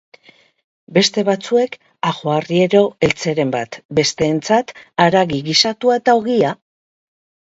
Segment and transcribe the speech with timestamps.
[0.95, 1.75] Beste batzuek
[2.11, 4.73] ajoarriero eltzeren bat, besteentzat
[5.05, 6.55] haragi gisatua eta ogia.